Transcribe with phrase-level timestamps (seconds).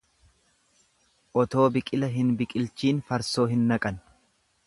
[1.41, 4.01] Otoo biqila hin biqilchiin farsoo hin naqan.